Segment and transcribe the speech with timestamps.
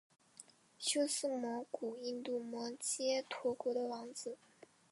[0.79, 4.35] 修私摩古印度摩揭陀国的王子。